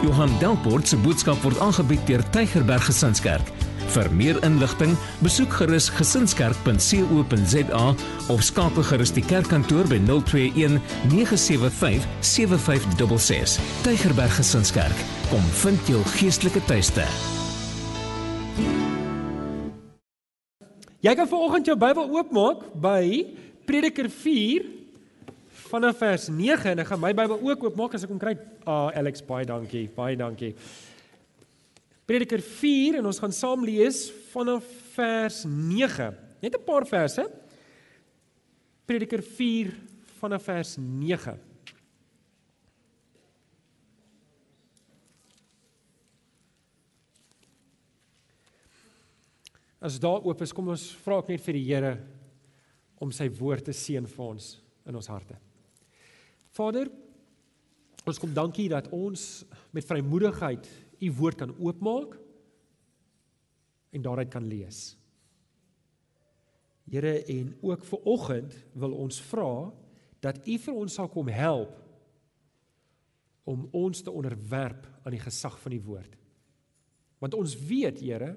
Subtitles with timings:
[0.00, 3.50] Johan Delport se boodskap word aangebied deur Tygerberg Gesinskerk.
[3.92, 7.82] Vir meer inligting, besoek gerus gesinskerk.co.za
[8.32, 10.78] of skakel gerus die kerkkantoor by 021
[11.12, 13.58] 975 7566.
[13.84, 17.04] Tygerberg Gesinskerk, kom vind jou geestelike tuiste.
[21.04, 23.04] Jy kan vanoggend jou Bybel oopmaak by
[23.68, 24.79] Prediker 4
[25.70, 28.34] vanaf vers 9 en ek gaan my Bybel ook oopmaak as ek hom kry.
[28.66, 29.86] Ah Alex, baie dankie.
[29.94, 30.54] Baie dankie.
[32.10, 36.10] Prediker 4 en ons gaan saam lees vanaf vers 9.
[36.42, 37.22] Net 'n paar verse.
[38.86, 39.70] Prediker 4
[40.18, 41.38] vanaf vers 9.
[49.80, 51.98] As daar oop is, kom ons vra ek net vir die Here
[53.00, 55.49] om sy woord te seën vir ons in ons harte.
[56.56, 56.90] Vader,
[58.08, 60.66] ons kom dankie dat ons met vrymoedigheid
[61.00, 62.16] u woord kan oopmaak
[63.94, 64.96] en daaruit kan lees.
[66.90, 69.70] Here en ook vir oggend wil ons vra
[70.20, 71.76] dat u vir ons sal kom help
[73.50, 76.16] om ons te onderwerp aan die gesag van die woord.
[77.20, 78.34] Want ons weet, Here,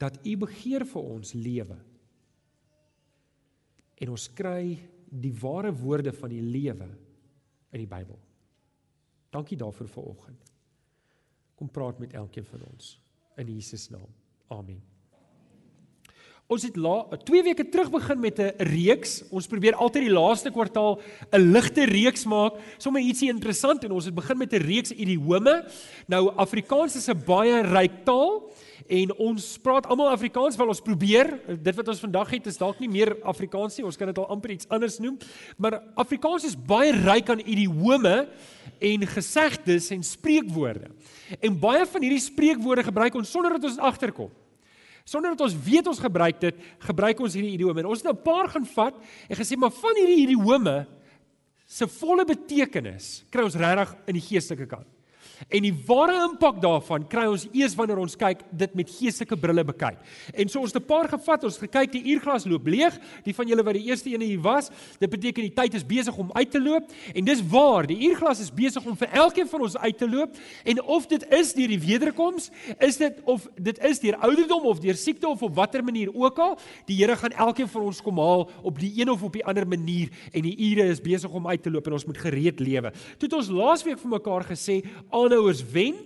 [0.00, 1.76] dat U begeer vir ons lewe.
[3.96, 6.88] En ons kry die ware woorde van die lewe
[7.70, 8.18] in die Bybel.
[9.30, 10.52] Dankie daarvoor vir oggend.
[11.54, 12.96] Kom praat met elkeen van ons
[13.36, 14.12] in Jesus naam.
[14.48, 14.95] Amen.
[16.46, 19.24] Ons het la 2 weke terug begin met 'n reeks.
[19.34, 21.00] Ons probeer altyd die laaste kwartaal
[21.32, 25.64] 'n ligte reeks maak, sommer ietsie interessant en ons het begin met 'n reeks idiome.
[26.06, 28.48] Nou Afrikaans is 'n baie ryk taal
[28.86, 31.40] en ons praat almal Afrikaans wel ons probeer.
[31.62, 33.84] Dit wat ons vandag het is dalk nie meer Afrikaans nie.
[33.84, 35.18] Ons kan dit al amper iets anders noem.
[35.58, 38.28] Maar Afrikaans is baie ryk aan idiome
[38.78, 40.90] en gesegdes en spreekwoorde.
[41.40, 44.30] En baie van hierdie spreekwoorde gebruik ons sonder dat ons agterkom
[45.06, 47.80] sonder dat ons weet ons gebruik dit gebruik ons hierdie idiome.
[47.80, 48.94] En ons het nou 'n paar gaan vat
[49.30, 50.86] en gesê maar van hierdie idiome
[51.66, 54.95] se volle betekenis kry ons regtig in die geestelike kant
[55.48, 59.64] En die ware impak daarvan kry ons eers wanneer ons kyk dit met geestelike brille
[59.68, 59.98] bekyk.
[60.34, 63.46] En so ons het 'n paar gevat, ons gekyk die uurglas loop leeg, die van
[63.46, 66.50] julle wat die eerste ene hier was, dit beteken die tyd is besig om uit
[66.50, 69.98] te loop en dis waar, die uurglas is besig om vir elkeen van ons uit
[69.98, 74.16] te loop en of dit is deur die wederkoms, is dit of dit is deur
[74.16, 77.82] ouderdom of deur siekte of op watter manier ook al, die Here gaan elkeen van
[77.82, 81.00] ons kom haal op die een of op die ander manier en die ure is
[81.00, 82.92] besig om uit te loop en ons moet gereed lewe.
[83.18, 84.80] Toe het ons laasweek vir mekaar gesê,
[85.26, 85.98] aanhouers wen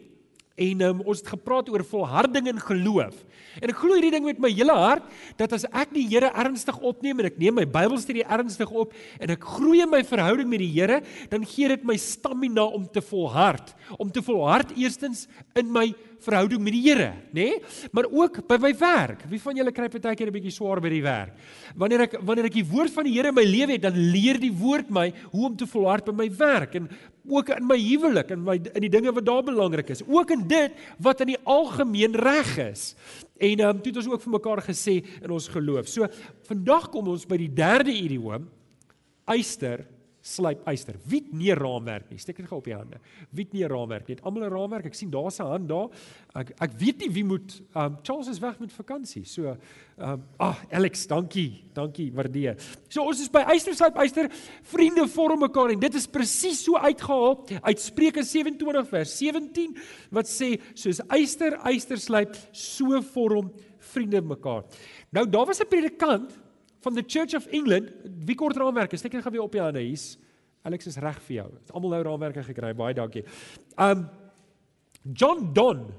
[0.60, 3.16] en um, ons het gepraat oor volharding in geloof.
[3.58, 5.06] En ek glo hierdie ding met my hele hart
[5.40, 9.32] dat as ek die Here ernstig opneem en ek neem my Bybelstudie ernstig op en
[9.34, 11.00] ek groei in my verhouding met die Here,
[11.32, 15.26] dan gee dit my stamina om te volhard, om te volhard eerstens
[15.58, 15.88] in my
[16.24, 17.46] verhouding met die Here, nê?
[17.50, 17.60] Nee?
[17.92, 19.24] Maar ook by my werk.
[19.30, 21.34] Wie van julle kry partykeer 'n bietjie swaar by die werk?
[21.76, 24.38] Wanneer ek wanneer ek die woord van die Here in my lewe het, dan leer
[24.38, 26.88] die woord my hoe om te volhard by my werk en
[27.28, 30.02] ook in my huwelik en my in die dinge wat daar belangrik is.
[30.06, 32.94] Ook in dit wat in die algemeen reg is.
[33.38, 35.88] En ehm um, toe het ons ook vir mekaar gesê in ons geloof.
[35.88, 36.06] So
[36.48, 38.48] vandag kom ons by die derde idiom,
[39.26, 39.86] eyster
[40.20, 40.96] slyp eyster.
[41.08, 42.18] Wie het nie 'n raamwerk nie?
[42.18, 43.00] Steek dit gou op die hande.
[43.30, 44.16] Wie het nie 'n raamwerk nie?
[44.16, 44.86] Het almal 'n raamwerk?
[44.86, 45.88] Ek sien daar's 'n hand daar.
[46.34, 49.24] Ek ek weet nie wie moet um Charles is weg met vakansie.
[49.24, 49.56] So
[49.98, 51.64] um ah Alex, dankie.
[51.72, 52.56] Dankie, waardeer.
[52.88, 54.28] So ons is by eyster slyp eyster.
[54.62, 59.76] Vriende vorm mekaar en dit is presies so uitgehaal uit Spreuke 27 vers 17
[60.10, 64.64] wat sê soos eyster eyster slyp, so vorm vriende mekaar.
[65.10, 66.30] Nou daar was 'n predikant
[66.80, 67.90] van the Church of England,
[68.24, 70.14] wie kort raamwerke, steek net gou weer op die hande hier's.
[70.62, 71.48] Alex is reg vir jou.
[71.48, 72.74] Het almal nou raamwerke gekry.
[72.76, 73.24] Baie dankie.
[73.80, 74.08] Um
[75.16, 75.94] John Donne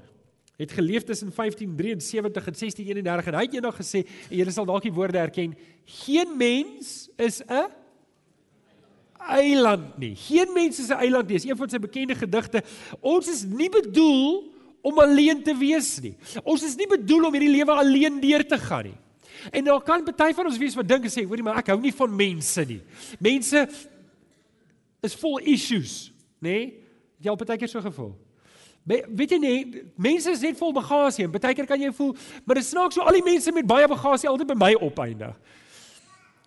[0.56, 4.84] het geleef tussen 1573 en 1631 en hy het eendag gesê en julle sal dalk
[4.86, 5.56] die woorde herken,
[6.04, 7.66] geen mens is 'n
[9.18, 10.14] eiland nie.
[10.14, 11.36] Geen mens is 'n eiland nie.
[11.36, 12.62] Dis een van sy bekende gedigte.
[13.00, 14.52] Ons is nie bedoel
[14.82, 16.14] om alleen te wees nie.
[16.44, 18.98] Ons is nie bedoel om hierdie lewe alleen deur te gaan nie.
[19.50, 21.80] En daar kan baie van ons wees wat dink en sê, hoorie maar ek hou
[21.80, 22.80] nie van mense nie.
[23.18, 23.66] Mense
[25.02, 26.50] is vol issues, nê?
[26.50, 26.68] Nee?
[27.22, 28.12] Jy al baie keer so gevoel.
[28.82, 32.16] Be, weet jy nie, mense is net vol bagasie en baie keer kan jy voel,
[32.44, 35.36] maar dit snaaks so al die mense met baie bagasie altyd by my opeindig.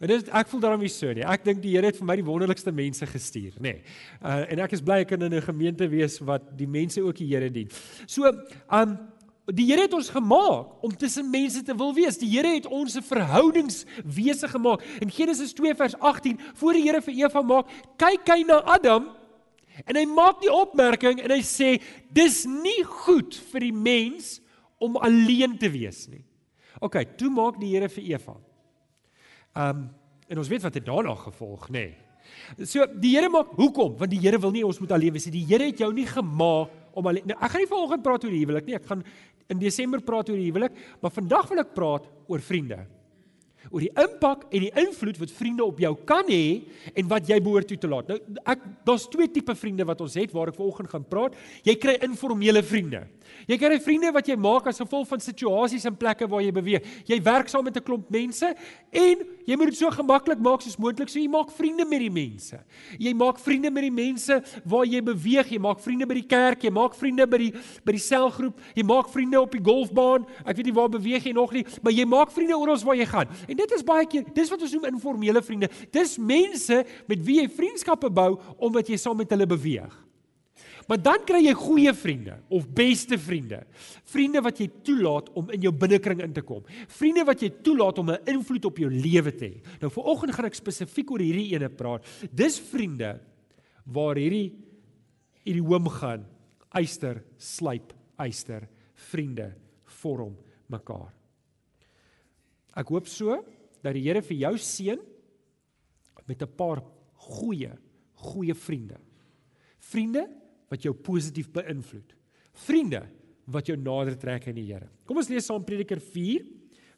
[0.04, 1.24] En dit ek voel daarom nie so nie.
[1.24, 3.78] Ek dink die Here het vir my die wonderlikste mense gestuur, nê.
[3.78, 3.94] Nee.
[4.20, 7.16] Uh en ek is bly ek kan in 'n gemeente wees wat die mense ook
[7.16, 7.70] die Here dien.
[8.06, 8.28] So,
[8.68, 8.98] um
[9.46, 12.18] Die Here het ons gemaak om tussen mense te wil wees.
[12.18, 14.82] Die Here het ons 'n verhoudingswese gemaak.
[15.00, 19.06] In Genesis 2 vers 18, voor die Here vir Eva maak, kyk hy na Adam
[19.84, 21.76] En hy maak die opmerking en hy sê
[22.16, 24.38] dis nie goed vir die mens
[24.80, 26.24] om alleen te wees nie.
[26.84, 28.38] OK, toe maak die Here vir Eva.
[29.56, 29.88] Um
[30.26, 31.84] en ons weet wat het daarna gevolg, nê?
[31.92, 32.66] Nee.
[32.66, 33.94] So die Here maak hoekom?
[34.00, 35.36] Want die Here wil nie ons moet alleen wees nie.
[35.38, 37.28] Die Here het jou nie gemaak om alleen.
[37.28, 38.78] Nou, ek gaan nie vanoggend praat oor die huwelik nie.
[38.80, 39.04] Ek gaan
[39.50, 42.86] in Desember praat oor die huwelik, maar vandag wil ek praat oor vriende
[43.72, 47.38] oor die impak en die invloed wat vriende op jou kan hê en wat jy
[47.44, 48.10] behoort toe te laat.
[48.10, 51.38] Nou ek daar's twee tipe vriende wat ons het waar ek vanoggend gaan praat.
[51.66, 53.06] Jy kry informele vriende.
[53.50, 56.92] Jy kry vriende wat jy maak as gevolg van situasies en plekke waar jy beweeg.
[57.10, 58.54] Jy werk saam met 'n klomp mense
[58.92, 62.12] en jy moet dit so gemaklik maak soos moontlik so jy maak vriende met die
[62.14, 62.60] mense.
[63.02, 65.52] Jy maak vriende met die mense waar jy beweeg.
[65.56, 67.52] Jy maak vriende by die kerk, jy maak vriende by die
[67.86, 70.26] by die selgroep, jy maak vriende op die golfbaan.
[70.44, 73.08] Ek weet nie waar beweeg jy nog nie, maar jy maak vriende oral waar jy
[73.10, 73.36] gaan.
[73.48, 75.70] En dit is baie keer, dis wat ons noem informele vriende.
[75.94, 79.94] Dis mense met wie jy vriendskappe bou omdat jy saam met hulle beweeg.
[80.86, 83.64] Maar dan kry jy goeie vriende of beste vriende.
[84.06, 86.62] Vriende wat jy toelaat om in jou binnekring in te kom.
[86.94, 89.62] Vriende wat jy toelaat om 'n invloed op jou lewe te hê.
[89.82, 92.06] Nou viroggend gaan ek spesifiek oor hierdie ene praat.
[92.32, 93.20] Dis vriende
[93.86, 94.54] waar hierdie
[95.44, 96.26] hierdie hoom gaan.
[96.74, 98.68] Eyster, slyp, eyster.
[98.94, 99.56] Vriende
[99.86, 101.14] vorm mekaar.
[102.76, 103.44] Ek hoop so
[103.82, 105.00] dat die Here vir jou seën
[106.28, 106.84] met 'n paar
[107.14, 107.72] goeie,
[108.14, 108.98] goeie vriende.
[109.80, 110.45] Vriende
[110.76, 112.16] wat jou positief beïnvloed.
[112.66, 113.06] Vriende
[113.52, 114.90] wat jou nader trek aan die Here.
[115.08, 116.46] Kom ons lees saam Prediker 4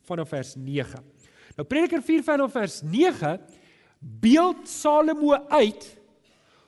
[0.08, 1.02] vanaf vers 9.
[1.58, 3.38] Nou Prediker 4 vanaf vers 9
[4.22, 5.88] beeld Salomo uit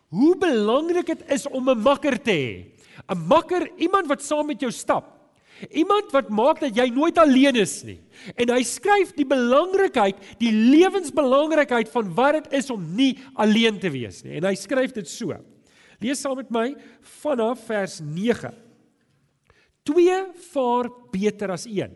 [0.10, 2.66] hoe belangrik dit is om 'n makker te hê.
[3.08, 5.16] 'n Makker, iemand wat saam met jou stap.
[5.70, 8.00] Iemand wat maak dat jy nooit alleen is nie.
[8.36, 13.90] En hy skryf die belangrikheid, die lewensbelangrikheid van wat dit is om nie alleen te
[13.90, 14.38] wees nie.
[14.40, 15.36] En hy skryf dit so.
[16.00, 16.68] Lees saam met my
[17.22, 18.54] vanaf vers 9.
[19.88, 20.19] Twee
[20.51, 21.92] vaar beter as een.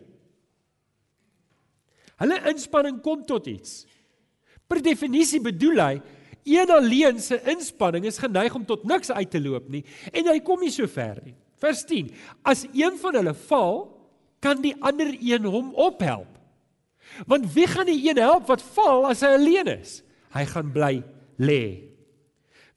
[2.20, 3.84] Hulle inspanning kom tot iets.
[4.68, 5.94] Per definisie bedoel hy
[6.44, 9.80] een alleen se inspanning is geneig om tot niks uit te loop nie
[10.12, 11.34] en hy kom nie so ver nie.
[11.62, 12.10] Vers 10.
[12.44, 13.86] As een van hulle val,
[14.44, 16.28] kan die ander een hom ophelp.
[17.30, 20.02] Want wie gaan die een help wat val as hy alleen is?
[20.34, 20.94] Hy gaan bly
[21.40, 21.93] lê.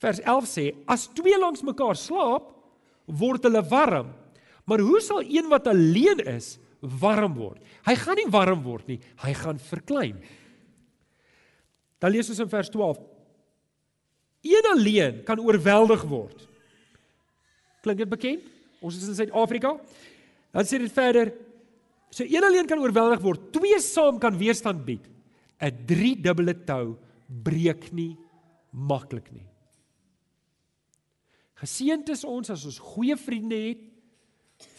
[0.02, 2.52] Vers 11 sê: As twee langs mekaar slaap,
[3.08, 4.12] word hulle warm.
[4.68, 7.62] Maar hoe sal een wat alleen is warm word?
[7.88, 10.20] Hy gaan nie warm word nie, hy gaan verklein.
[11.98, 13.00] Dan lees ons in vers 12.
[14.48, 16.46] Een alleen kan oorweldig word.
[17.82, 18.46] Klink dit bekend?
[18.84, 19.74] Ons is in Suid-Afrika.
[20.54, 21.34] Dan sê dit verder:
[22.14, 25.08] So een alleen kan oorweldig word, twee saam kan weerstand bied.
[25.58, 28.16] 'n Driedubbele tou breek nie
[28.72, 29.48] maklik nie.
[31.62, 33.84] Geseënd is ons as ons goeie vriende het.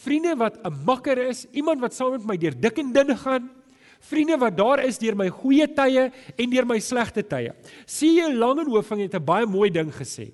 [0.03, 3.51] Vriende wat 'n makker is, iemand wat saam met my deur dik en dun gaan.
[4.01, 7.53] Vriende wat daar is deur my goeie tye en deur my slegte tye.
[7.87, 10.33] Sien jy Langehoofing het 'n baie mooi ding gesê.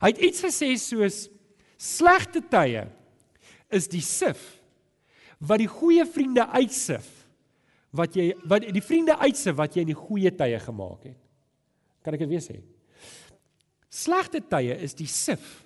[0.00, 1.28] Hy het iets gesê soos
[1.76, 2.86] Slegte tye
[3.74, 4.40] is die sif
[5.40, 7.08] wat die goeie vriende uitsif
[7.94, 11.18] wat jy wat die vriende uitsif wat jy in die goeie tye gemaak het.
[12.02, 12.56] Kan ek dit weer sê?
[13.94, 15.60] Slegte tye is die sif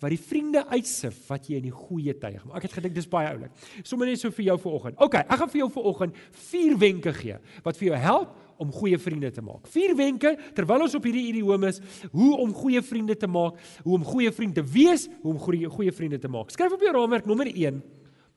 [0.00, 2.56] wat die vriende uitsif wat jy in die goeie tye gemaak.
[2.56, 3.52] Ek het gedink dis baie oulik.
[3.84, 4.96] Sommige net so vir jou vanoggend.
[5.04, 7.36] OK, ek gaan vir jou vanoggend vier wenke gee
[7.66, 9.68] wat vir jou help om goeie vriende te maak.
[9.72, 13.98] Vier wenke terwyl ons op hierdie idiom is, hoe om goeie vriende te maak, hoe
[13.98, 16.52] om goeie vriende te wees, hoe om goeie goeie vriende te maak.
[16.52, 17.82] Skryf op jou raamwerk nommer 1: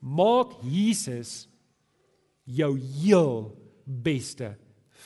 [0.04, 1.46] Maak Jesus
[2.44, 3.36] jou heel
[3.84, 4.52] beste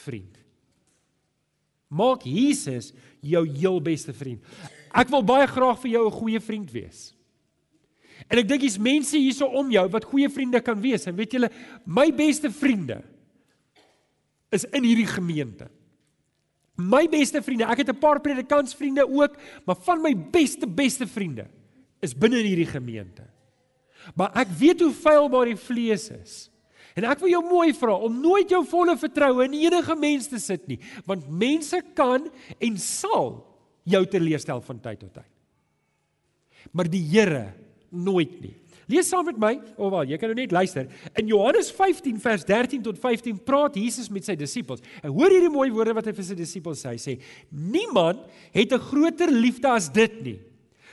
[0.03, 0.35] vriend.
[1.89, 4.43] Maak Jesus jou heel beste vriend.
[4.95, 7.15] Ek wil baie graag vir jou 'n goeie vriend wees.
[8.27, 11.07] En ek dink dis mense hierso om jou wat goeie vriende kan wees.
[11.07, 11.51] En weet julle,
[11.85, 13.03] my beste vriende
[14.51, 15.69] is in hierdie gemeente.
[16.79, 21.47] My beste vriende, ek het 'n paar predikantsvriende ook, maar van my beste beste vriende
[22.01, 23.27] is binne in hierdie gemeente.
[24.15, 26.51] Maar ek weet hoe feilbaar die vlees is.
[26.99, 30.41] En ek wil jou mooi vra om nooit jou volle vertroue in enige mens te
[30.43, 32.25] sit nie, want mense kan
[32.59, 33.37] en sal
[33.89, 35.35] jou teleurstel van tyd tot tyd.
[36.75, 37.45] Maar die Here
[37.95, 38.57] nooit nie.
[38.89, 40.87] Lees saam met my, of oh, wel, jy kan nou net luister.
[41.21, 44.81] In Johannes 15 vers 13 tot 15 praat Jesus met sy disippels.
[45.03, 46.95] En hoor hierdie mooi woorde wat hy vir sy disippels sê.
[46.97, 47.15] Hy sê:
[47.53, 48.25] "Niemand
[48.57, 50.39] het 'n groter liefde as dit nie,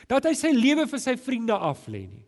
[0.07, 2.25] dat hy sy lewe vir sy vriende aflê nie."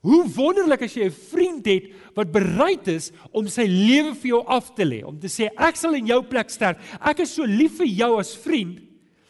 [0.00, 4.46] Hoe wonderlik as jy 'n vriend het wat bereid is om sy lewe vir jou
[4.46, 6.78] af te lê, om te sê ek sal in jou plek sterf.
[7.00, 8.88] Ek is so lief vir jou as vriend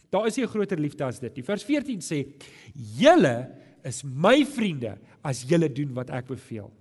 [0.08, 1.42] Daar is nie 'n groter liefde as dit nie.
[1.42, 2.32] Vers 14 sê:
[2.72, 6.72] "Julle is my vriende as julle doen wat ek beveel."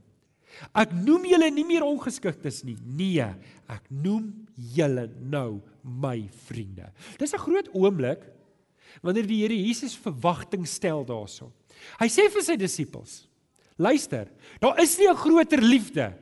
[0.73, 2.77] Ek noem julle nie meer ongeskiktes nie.
[2.83, 3.35] Nee,
[3.69, 6.91] ek noem julle nou my vriende.
[7.19, 8.23] Dis 'n groot oomblik
[9.03, 11.51] wanneer die Here Jesus verwagting stel daarso.
[11.99, 13.26] Hy sê vir sy disippels:
[13.77, 14.27] "Luister,
[14.59, 16.13] daar is nie 'n groter liefde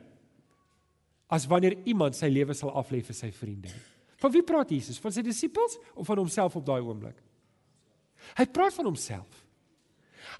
[1.28, 3.84] as wanneer iemand sy lewe sal aflê vir sy vriende nie."
[4.16, 4.98] Van wie praat Jesus?
[4.98, 7.16] Van sy disippels of van homself op daai oomblik?
[8.36, 9.42] Hy praat van homself.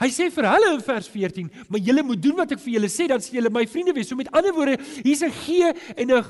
[0.00, 2.88] Hy sê vir hulle in vers 14, "Maar julle moet doen wat ek vir julle
[2.88, 6.11] sê, dan sal julle my vriende wees." So met ander woorde, hier's 'n gee en
[6.11, 6.25] 'n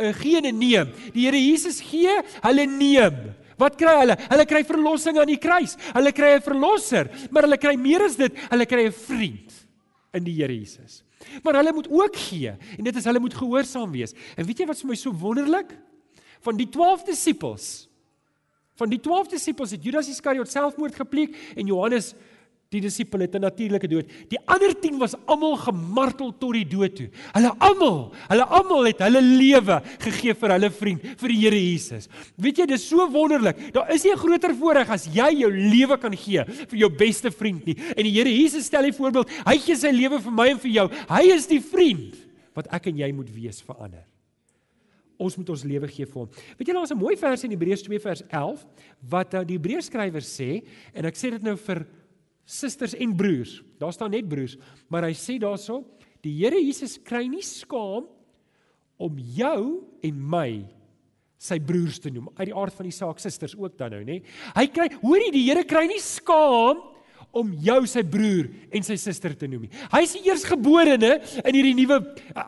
[0.00, 0.92] 'n gee en 'n neem.
[1.12, 3.34] Die Here Jesus gee, hulle neem.
[3.56, 4.16] Wat kry hulle?
[4.16, 5.76] Hulle kry verlossing aan die kruis.
[5.92, 9.67] Hulle kry 'n verlosser, maar hulle kry meer as dit, hulle kry 'n vriend
[10.16, 11.02] in die Here Jesus.
[11.42, 14.14] Maar hulle moet ook gee en dit is hulle moet gehoorsaam wees.
[14.36, 15.74] En weet jy wat vir my so wonderlik?
[16.40, 17.68] van die 12 disippels.
[18.78, 22.12] Van die 12 disippels het Judas Iskariot selfmoord gepleeg en Johannes
[22.68, 24.06] die disipel het 'n natuurlike dood.
[24.28, 27.08] Die ander 10 was almal gemartel tot die dood toe.
[27.32, 32.08] Hulle almal, hulle almal het hulle lewe gegee vir hulle vriend, vir die Here Jesus.
[32.36, 33.72] Weet jy, dis so wonderlik.
[33.72, 37.30] Daar is nie 'n groter voorreg as jy jou lewe kan gee vir jou beste
[37.30, 37.76] vriend nie.
[37.96, 40.70] En die Here Jesus stel die voorbeeld, hy gee sy lewe vir my en vir
[40.70, 40.90] jou.
[41.08, 42.14] Hy is die vriend
[42.54, 44.04] wat ek en jy moet wees vir ander
[45.18, 46.28] ons moet ons lewe gee vir hom.
[46.56, 48.66] Weet julle daar's 'n mooi vers in Hebreërs 2 vers 11
[49.00, 50.62] wat uh, die Hebreërs skrywer sê
[50.94, 51.86] en ek sê dit nou vir
[52.48, 53.58] susters en broers.
[53.78, 54.56] Daar staan net broers,
[54.88, 55.82] maar hy sê daarso
[56.24, 58.08] die Here Jesus kry nie skaam
[58.98, 59.60] om jou
[60.02, 60.50] en my
[61.38, 64.22] sy broers te noem uit die aard van die saak susters ook dan nou nê.
[64.56, 66.80] Hy kry hoorie die Here kry nie skaam
[67.36, 69.68] om jou sy broer en sy suster te noem.
[69.92, 72.00] Hy's die eersgeborene in hierdie nuwe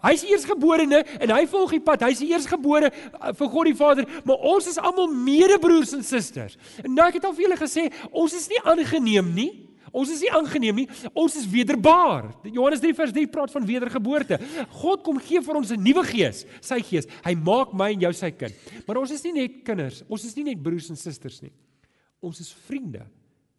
[0.07, 2.07] hy's die eersgeborene en hy volg die pad.
[2.09, 6.57] Hy's die eersgebore uh, vir God die Vader, maar ons is almal medebroers en susters.
[6.83, 9.51] En nou ek het al vir julle gesê, ons is nie aangeneem nie.
[9.93, 10.87] Ons is nie aangeneem nie.
[11.19, 12.31] Ons is wederbaar.
[12.47, 14.39] Johannes 3 vers 3 praat van wedergeboorte.
[14.83, 17.07] God kom gee vir ons 'n nuwe gees, sy gees.
[17.25, 18.55] Hy maak my en jou sy kind.
[18.87, 20.03] Maar ons is nie net kinders.
[20.09, 21.53] Ons is nie net broers en susters nie.
[22.23, 23.07] Ons is vriende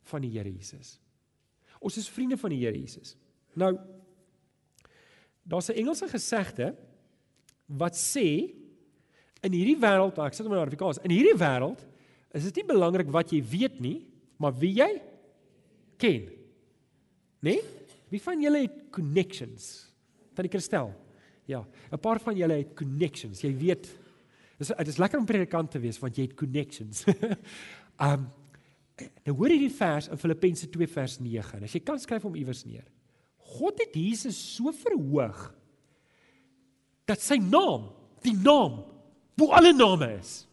[0.04, 1.00] van die Here Jesus.
[1.82, 3.16] Ons is vriende van die Here Jesus.
[3.56, 3.78] Nou
[5.44, 6.76] daar's 'n Engelse gesegde
[7.68, 8.54] wat sê
[9.42, 11.80] in hierdie wêreld, ek sit hom in Afrikaans, in hierdie wêreld
[12.32, 14.06] is dit nie belangrik wat jy weet nie,
[14.38, 15.02] maar wie jy
[16.01, 16.27] ken.
[17.41, 17.53] Né?
[17.53, 17.62] Nee?
[18.12, 19.70] Wie van julle het connections?
[20.36, 20.91] Van die kristel.
[21.48, 23.41] Ja, 'n paar van julle het connections.
[23.41, 23.88] Jy weet,
[24.58, 27.05] dis dit is lekker om predikant te wees want jy het connections.
[28.08, 28.29] um
[29.25, 31.63] Nou hoor hierdie vers in Filippense 2 vers 9.
[31.65, 32.86] As jy kan skryf hom iewers neer.
[33.58, 35.50] God het Jesus so verhoog
[37.10, 37.89] dat sy naam,
[38.24, 38.84] die naam
[39.36, 40.46] bo alle name is.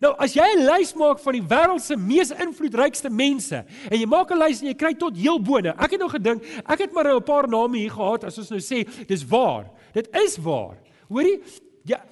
[0.00, 4.06] Nou as jy 'n lys maak van die wêreld se mees invloedrykste mense en jy
[4.06, 5.74] maak 'n lys en jy kry tot heel bone.
[5.78, 8.60] Ek het nou gedink, ek het maar 'n paar name hier gehad as ons nou
[8.60, 9.70] sê dis waar.
[9.92, 10.76] Dit is waar.
[11.08, 11.40] Hoorie,
[11.88, 12.02] Ja,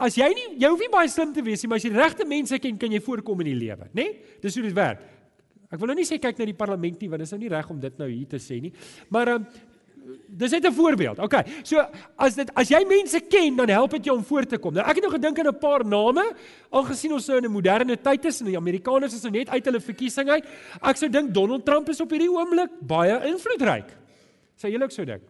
[0.00, 2.00] as jy nie jy hoef nie baie slim te wees nie, maar as jy die
[2.00, 4.06] regte mense ken, kan jy voorkom in die lewe, né?
[4.06, 4.38] Nee?
[4.40, 5.02] Dis hoe dit werk.
[5.66, 7.50] Ek wil nou nie sê kyk na die parlement nie, want dit is nou nie
[7.52, 8.72] reg om dit nou hier te sê nie.
[9.12, 9.46] Maar um,
[10.28, 11.18] dis net 'n voorbeeld.
[11.18, 11.34] OK.
[11.62, 11.84] So
[12.16, 14.74] as dit as jy mense ken, dan help dit jou om voor te kom.
[14.74, 16.34] Nou ek het nou gedink aan 'n paar name,
[16.70, 19.64] aangesien ons nou in 'n moderne tyd is en die Amerikaners is nou net uit
[19.64, 20.44] hulle verkiesing uit.
[20.82, 23.90] Ek sou dink Donald Trump is op hierdie oomblik baie invloedryk.
[24.56, 25.22] Sê julle ook so dink?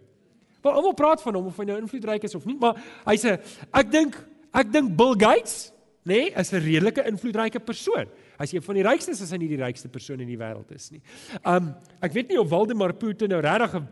[0.62, 2.74] Maar almal praat van hom of hy nou invloedryk is of nie, maar
[3.06, 3.38] hy's 'n
[3.72, 4.16] ek dink
[4.52, 5.72] ek dink Bill Gates,
[6.04, 8.06] nê, nee, is 'n redelike invloedryke persoon.
[8.38, 10.90] As jy van die rykstes is hy nie die rykste persoon in die wêreld is
[10.90, 11.00] nie.
[11.44, 13.88] Um ek weet nie of Waldemar Putin nou regtig 'n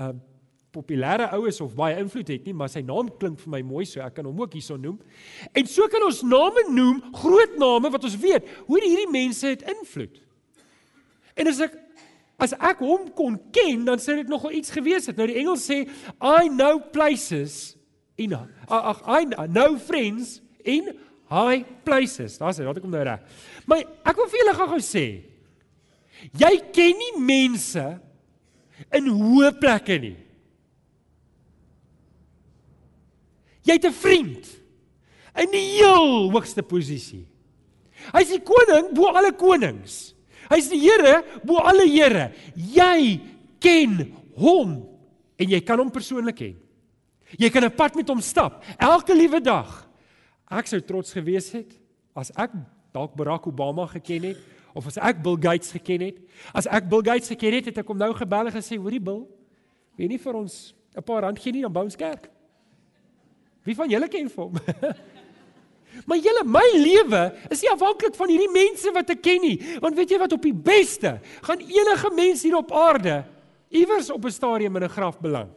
[0.00, 0.22] um
[0.74, 3.84] populêre ou is of baie invloed het nie, maar sy naam klink vir my mooi
[3.86, 4.96] so ek kan hom ook hierson noem.
[5.54, 9.62] En so kan ons name noem, groot name wat ons weet, hoe hierdie mense het
[9.70, 10.18] invloed.
[11.38, 11.80] En as ek
[12.34, 15.18] As ek hom kon ken, dan sou dit nogal iets gewees het.
[15.18, 15.84] Nou die Engels sê
[16.18, 17.76] I know places
[18.18, 20.90] in ag I know friends in
[21.30, 22.34] high places.
[22.40, 23.22] Daar's dit, laat ek hom nou reg.
[23.70, 25.06] Maar ek wil vir julle gou-gou sê
[26.40, 27.84] jy ken nie mense
[28.94, 30.16] in hoë plekke nie.
[33.64, 34.44] Jy het 'n vriend
[35.36, 37.26] in die heel hoogste posisie.
[38.12, 40.14] Hy's die koning bo alle konings.
[40.50, 42.32] Hy's die Here bo alle Here.
[42.54, 43.20] Jy
[43.60, 44.84] ken hom
[45.38, 46.56] en jy kan hom persoonlik ken.
[47.38, 49.88] Jy kan 'n pad met hom stap elke liewe dag.
[50.50, 51.72] Ek sou trots gewees het
[52.14, 52.50] as ek
[52.92, 54.38] dalk Barack Obama geken het
[54.74, 56.20] of as ek Bill Gates geken het.
[56.52, 59.24] As ek Bill Gates geken het, het ek hom nou gebel en gesê, "Hoorie Bill,
[59.96, 62.30] weet nie vir ons 'n paar rand gee nie dan bou ons kerk."
[63.64, 64.54] Wie van julle ken hom?
[66.06, 67.20] Maar julle, my lewe
[67.54, 70.42] is nie afhanklik van hierdie mense wat ek ken nie, want weet jy wat op
[70.42, 73.24] die beste gaan enige mens hier op aarde
[73.70, 75.54] iewers op 'n stadium in 'n graf beland.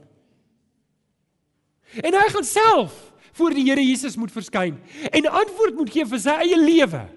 [2.01, 4.77] En hy gaan self voor die Here Jesus moet verskyn
[5.11, 7.07] en antwoord moet gee vir sy eie lewe.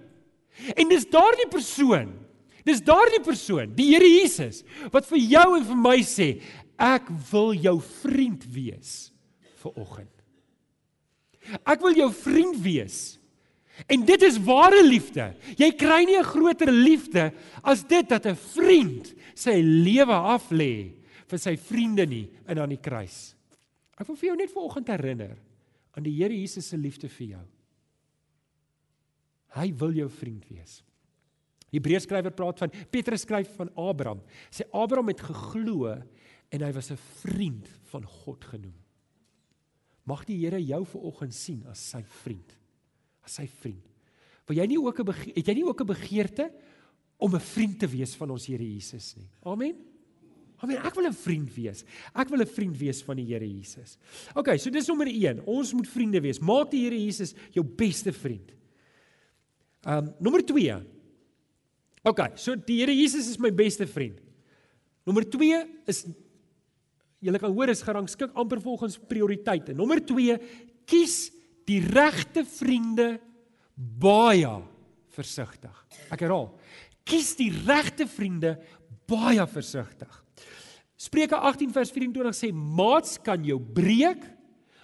[0.77, 2.13] En dis daardie persoon,
[2.65, 4.63] dis daardie persoon, die Here Jesus,
[4.93, 6.35] wat vir jou en vir my sê,
[6.81, 9.13] ek wil jou vriend wees
[9.63, 10.13] vir oggend.
[11.65, 13.21] Ek wil jou vriend wees.
[13.89, 15.31] En dit is ware liefde.
[15.57, 17.33] Jy kry nie 'n groter liefde
[17.65, 20.93] as dit dat 'n vriend sy lewe af lê
[21.27, 23.35] vir sy vriende nie in aan die kruis.
[23.99, 25.37] Ek wil vir jou net vanoggend herinner
[25.97, 27.47] aan die Here Jesus se liefde vir jou.
[29.57, 30.83] Hy wil jou vriend wees.
[31.71, 34.23] Hebreërs skrywer praat van Petrus skryf van Abraham.
[34.51, 35.95] Sê Abraham het geglo
[36.51, 38.75] en hy was 'n vriend van God genoem.
[40.05, 42.57] Mag die Here jou vanoggend sien as sy vriend.
[43.23, 43.87] As sy vriend.
[44.47, 46.53] Wil jy nie ook 'n het jy nie ook 'n begeerte
[47.19, 49.29] om 'n vriend te wees van ons Here Jesus nie?
[49.45, 49.77] Amen.
[50.59, 50.77] Amen.
[50.77, 51.85] Ek wil 'n vriend wees.
[52.15, 53.97] Ek wil 'n vriend wees van die Here Jesus.
[54.35, 55.47] OK, so dis nommer 1.
[55.47, 56.41] Ons moet vriende wees.
[56.41, 58.53] Maak die Here Jesus jou beste vriend.
[59.87, 60.81] Um nommer 2.
[62.05, 64.21] OK, so die Here Jesus is my beste vriend.
[65.09, 66.05] Nommer 2 is
[67.21, 69.75] Julle kan hoor is gerangskik amper volgens prioriteite.
[69.77, 70.39] Nommer 2,
[70.89, 71.29] kies
[71.69, 73.19] die regte vriende
[73.77, 74.55] baie
[75.13, 75.75] versigtig.
[76.09, 76.49] Ek herhaal.
[77.05, 78.55] Kies die regte vriende
[79.11, 80.09] baie versigtig.
[81.01, 84.25] Spreuke 18 vers 24 sê maats kan jou breek,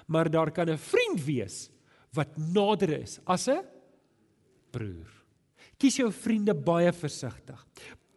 [0.09, 1.71] maar daar kan 'n vriend wees
[2.13, 3.65] wat nader is as 'n
[4.77, 5.13] broer.
[5.81, 7.59] Kies jou vriende baie versigtig.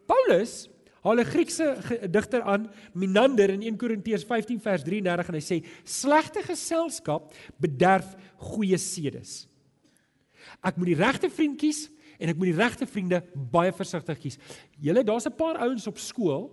[0.09, 0.67] Paulus
[1.03, 1.67] haal 'n Griekse
[2.11, 8.15] digter aan, Menander in 1 Korintiërs 15 vers 33 en hy sê slegte geselskap bederf
[8.37, 9.47] goeie sedes.
[10.63, 11.89] Ek moet die regte vriend kies
[12.19, 14.37] en ek moet die regte vriende baie versigtig kies.
[14.79, 16.51] Julle, daar's 'n paar ouens op skool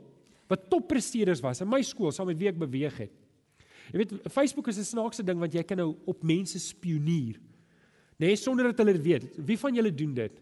[0.49, 3.13] wat toppresteerders was in my skool saam met wie ek beweeg het.
[3.93, 7.41] Jy weet, Facebook is 'n snaakse ding want jy kan nou op mense spioneer.
[8.17, 9.25] Nee, sonder dat hulle dit weet.
[9.47, 10.39] Wie van julle doen dit?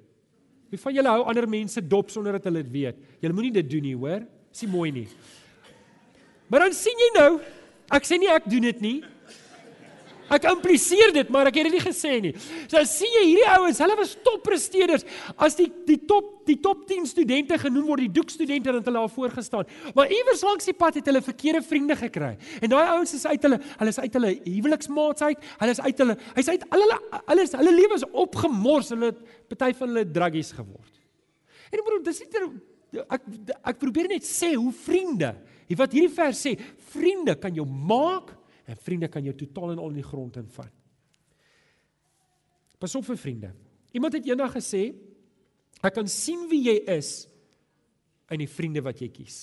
[0.70, 3.00] Wie van julle hou ander mense dop sonder dat hulle dit weet?
[3.22, 4.22] Julle moenie dit doen nie, hoor?
[4.54, 5.08] Dis nie mooi nie.
[6.50, 7.30] Maar dan sien jy nou,
[7.94, 8.96] ek sê nie ek doen dit nie.
[10.32, 12.32] Ek impliseer dit, maar ek het dit nie gesê nie.
[12.70, 15.04] So sien jy hierdie ouens, hulle was toppresteerders.
[15.36, 19.08] As die die top die top 10 studente genoem word, die doekstudente het hulle al
[19.12, 19.68] voorgestaan.
[19.96, 22.34] Maar iewers langs die pad het hulle verkeerde vriende gekry.
[22.60, 25.48] En daai ouens is uit hulle, hulle is uit hulle huweliksmaats uit.
[25.62, 28.92] Hulle is uit hulle, hy's uit al hulle alles, hulle lewe is opgemors.
[28.92, 29.14] Hulle
[29.48, 31.02] party van hulle druggies geword.
[31.70, 32.44] En ek bedoel, dis nie
[33.02, 33.28] ek
[33.72, 35.32] ek probeer net sê hoe vriende,
[35.74, 36.54] wat hierdie vers sê,
[36.92, 38.30] vriende kan jou maak
[38.64, 40.72] En vriende kan jou totaal en al in die grond invat.
[42.80, 43.52] Pas op vir vriende.
[43.94, 44.88] Iemand het eendag gesê,
[45.84, 47.26] ek kan sien wie jy is
[48.32, 49.38] in die vriende wat jy kies.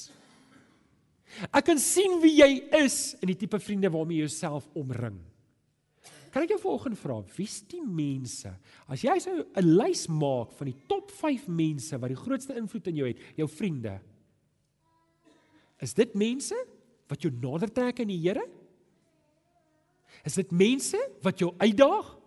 [1.48, 2.50] Ek kan sien wie jy
[2.82, 5.20] is in die tipe vriende waarmee jy jouself omring.
[6.32, 8.52] Kan ek jou vanoggend vra, wie's die mense?
[8.88, 12.88] As jy sou 'n lys maak van die top 5 mense wat die grootste invloed
[12.88, 14.00] in jou het, jou vriende.
[15.82, 16.56] Is dit mense
[17.10, 18.48] wat jou nader trek aan die Here?
[20.26, 22.18] Is dit mense wat jou uitdaag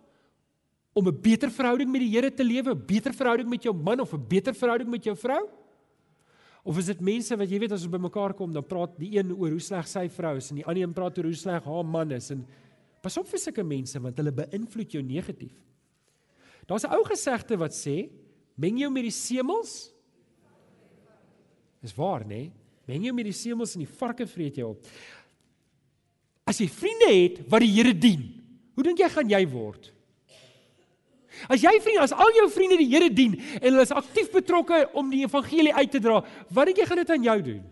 [0.95, 3.99] om 'n beter verhouding met die Here te lewe, 'n beter verhouding met jou man
[3.99, 5.49] of 'n beter verhouding met jou vrou?
[6.63, 9.31] Of is dit mense wat jy weet as ons bymekaar kom, dan praat die een
[9.31, 11.85] oor hoe sleg sy vrou is en die ander een praat oor hoe sleg haar
[11.85, 12.45] man is en
[13.01, 15.53] pas op vir sulke mense want hulle beïnvloed jou negatief.
[16.65, 18.09] Daar's 'n ou gesegde wat sê,
[18.57, 19.93] meng jou met die semels.
[21.81, 22.27] Dis waar, nê?
[22.27, 22.51] Nee?
[22.87, 24.87] Meng jou met die semels en die varke vreet jou op.
[26.45, 28.23] As jy vriende het wat die Here dien,
[28.77, 29.91] hoe dink jy gaan jy word?
[31.51, 34.85] As jy vriende, as al jou vriende die Here dien en hulle is aktief betrokke
[34.95, 36.21] om die evangelie uit te dra,
[36.53, 37.63] wat dink jy gaan dit aan jou doen?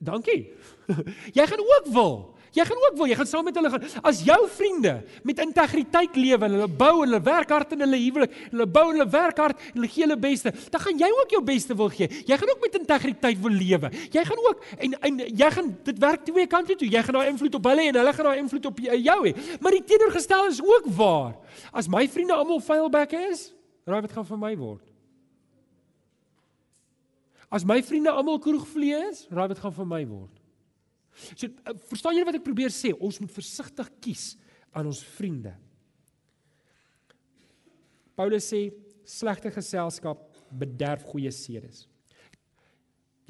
[0.00, 0.40] Dankie.
[1.36, 2.14] Jy gaan ook wil
[2.50, 3.84] Jy gaan ook wil, jy gaan saam met hulle gaan.
[4.10, 8.00] As jou vriende met integriteit lewe en hulle bou en hulle werk hard in hulle
[8.02, 11.10] huwelik, hulle bou en hulle werk hard en hulle gee hulle beste, dan gaan jy
[11.20, 12.08] ook jou beste wil gee.
[12.26, 13.92] Jy gaan ook met integriteit wil lewe.
[14.10, 16.90] Jy gaan ook en en jy gaan dit werk twee kante toe.
[16.90, 19.34] Jy gaan daai invloed op hulle en hulle gaan daai invloed op jou hê.
[19.60, 21.36] Maar die teenoorgestelde is ook waar.
[21.70, 23.50] As my vriende almal vuilbekke is,
[23.86, 24.86] raai wat gaan vir my word?
[27.50, 30.39] As my vriende almal kroegvlee is, raai wat gaan vir my word?
[31.34, 32.92] So eh, verstaan julle wat ek probeer sê?
[32.96, 34.34] Ons moet versigtig kies
[34.72, 35.54] aan ons vriende.
[38.18, 38.68] Paulus sê
[39.08, 41.86] slegte geselskap bederf goeie sedes.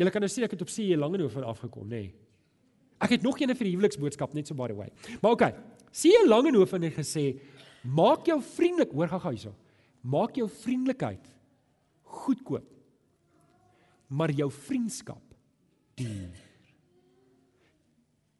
[0.01, 2.05] Julle kan nou sien ek het op see lange nou van afgekom, nê?
[2.09, 2.17] Nee.
[3.01, 4.91] Ek het nog eene vir die huweliksboodskap net so by the way.
[5.23, 5.55] Maar okay.
[5.91, 7.33] See Langehoven het gesê
[7.81, 9.55] Maak jou vriendelik, hoor gou hierso.
[10.05, 11.31] Maak jou vriendelikheid
[12.05, 12.67] goedkoop.
[14.13, 15.23] Maar jou vriendskap
[15.97, 16.50] duur.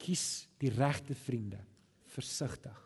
[0.01, 1.61] Kies die regte vriende.
[2.15, 2.77] Versigtig.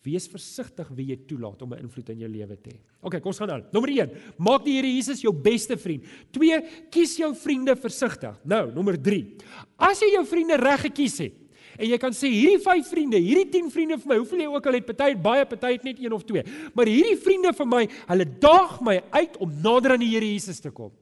[0.00, 2.78] Wees versigtig wie jy toelaat om 'n invloed in jou lewe te hê.
[3.02, 3.64] OK, kom ons gaan aan.
[3.72, 6.04] Nommer 1, maak die Here Jesus jou beste vriend.
[6.32, 8.34] 2, kies jou vriende versigtig.
[8.44, 9.36] Nou, nommer 3.
[9.76, 11.34] As jy jou vriende reg gekies het
[11.78, 14.66] en jy kan sê hierdie 5 vriende, hierdie 10 vriende vir my, hoeveel jy ook
[14.66, 16.42] al het, party het baie, party het net een of twee,
[16.74, 20.60] maar hierdie vriende vir my, hulle daag my uit om nader aan die Here Jesus
[20.60, 20.92] te kom.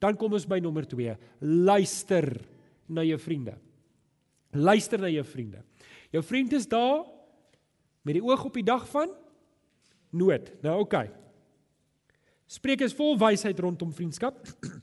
[0.00, 1.16] Dan kom ons by nommer 2.
[1.40, 2.40] Luister
[2.88, 3.54] na jou vriende.
[4.56, 5.62] Luister na jou vriende.
[6.14, 7.04] Jou vriend is daar
[8.06, 9.10] met die oog op die dag van
[10.10, 10.52] nood.
[10.62, 10.82] Nou oké.
[10.82, 11.10] Okay.
[12.46, 14.38] Spreuke is vol wysheid rondom vriendskap.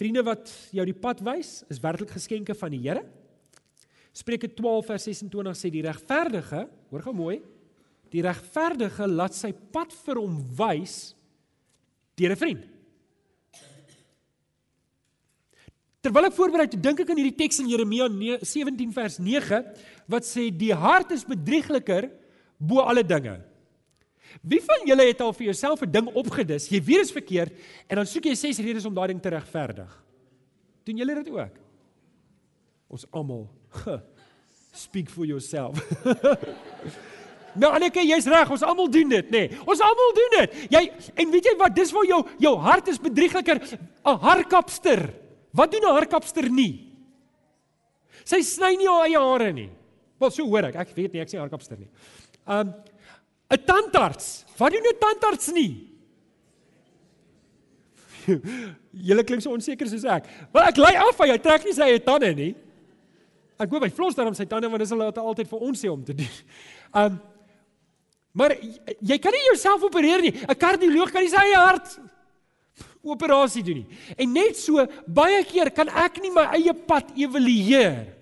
[0.00, 3.04] Vriende wat jou die pad wys, is werklik geskenke van die Here.
[4.16, 7.36] Spreuke 12 vers 26 sê die regverdige, hoor gou mooi,
[8.12, 11.14] die regverdige laat sy pad vir hom wys
[12.16, 12.64] deur 'n vriend.
[16.06, 18.06] Terwyl ek voorberei het, dink ek aan hierdie teks in Jeremia
[18.38, 19.58] 17 vers 9
[20.12, 22.06] wat sê die hart is bedriegliker
[22.62, 23.40] bo alle dinge.
[24.46, 27.52] Wie van julle het al vir jouself 'n ding opgedis, jy weet dit is verkeerd
[27.90, 29.90] en dan soek jy ses redes om daai ding te regverdig?
[30.84, 31.58] Doen julle dit ook?
[32.86, 33.50] Ons almal.
[34.86, 35.74] Speak for yourself.
[37.56, 39.48] Nou Anneke, jy's reg, ons almal doen dit, nê.
[39.48, 39.58] Nee.
[39.64, 40.56] Ons almal doen dit.
[40.68, 43.56] Jy en weet jy wat, dis waar jou jou hart is bedriegliker,
[44.04, 45.25] 'n harkapster.
[45.56, 46.92] Wat doen 'n harkapster nie?
[48.24, 49.70] Sy sny nie haar eie hare nie.
[50.20, 51.88] Wel so hoor ek, ek weet nie, ek sê harkapster nie.
[52.46, 52.74] Um
[53.50, 55.96] 'n tandarts, wat doen 'n tandarts nie?
[59.08, 60.26] Julle klink so onseker soos ek.
[60.52, 62.54] Wel ek lei af hy trek nie sy eie tande nie.
[63.58, 66.04] Ek hoop hy flos daarom sy tande want dis hulle altyd vir ons sê om
[66.04, 66.36] te doen.
[66.96, 67.18] Um
[68.36, 70.32] maar jy kan nie jouself opereer nie.
[70.32, 71.96] 'n Kardioloog kan nie sy eie hart
[73.06, 73.98] operasie doen nie.
[74.18, 78.16] En net so baie keer kan ek nie my eie pad evalueer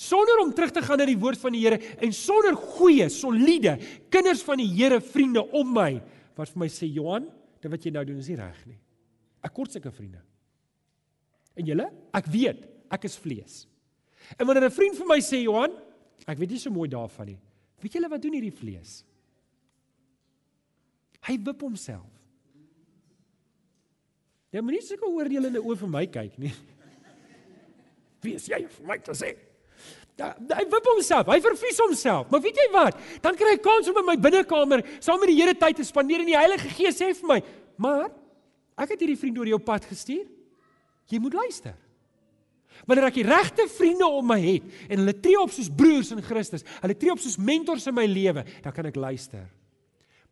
[0.00, 3.76] sonder om terug te gaan na die woord van die Here en sonder goeie, soliede
[4.12, 5.92] kinders van die Here vriende om my
[6.38, 7.26] wat vir my sê Johan,
[7.60, 8.78] dit wat jy nou doen is nie reg nie.
[9.44, 10.22] Ek kort sulke vriende.
[11.58, 12.62] En julle, ek weet,
[12.94, 13.66] ek is vlees.
[14.38, 15.72] En wanneer 'n vriend vir my sê Johan,
[16.26, 17.38] ek weet nie so mooi daarvan nie.
[17.82, 19.04] Weet julle wat doen hierdie vlees?
[21.26, 22.19] Hy wip homself.
[24.50, 26.52] Jy moenie sulke oordeelende oë vir my kyk nie.
[28.24, 29.34] Wie is jy vir my te sê?
[30.20, 32.26] Ja, hy wip homself, hy vervies homself.
[32.28, 32.98] Maar weet jy wat?
[33.24, 36.24] Dan kry hy kans om in my binnekamer saam met die Here tyd te spandeer
[36.24, 37.38] en die Heilige Gees sê vir my:
[37.80, 38.10] "Maar
[38.76, 40.26] ek het hierdie vriend oor jou pad gestuur.
[41.08, 41.78] Jy moet luister."
[42.86, 46.22] Wanneer ek die regte vriende om my het en hulle tree op soos broers in
[46.24, 49.48] Christus, hulle tree op soos mentors in my lewe, dan kan ek luister.